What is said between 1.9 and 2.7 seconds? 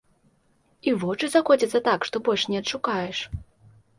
што больш не